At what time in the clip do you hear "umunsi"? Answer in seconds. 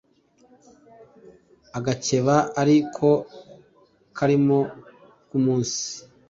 5.37-5.83